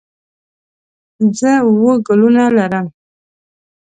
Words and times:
زه 1.39 1.51
اووه 1.67 1.93
ګلونه 2.07 2.43
لرم. 2.55 2.87